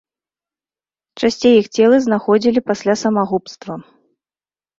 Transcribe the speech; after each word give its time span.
Часцей 1.21 1.53
іх 1.57 1.65
целы 1.75 1.97
знаходзілі 2.07 2.65
пасля 2.71 2.93
самагубства. 3.03 3.73